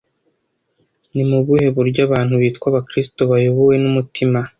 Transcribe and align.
Ni 1.13 1.23
mu 1.29 1.39
buhe 1.45 1.67
buryo 1.75 1.99
abantu 2.07 2.33
bitwa 2.41 2.65
Abakristo 2.71 3.21
bayobowe 3.31 3.75
n’umutimana, 3.81 4.49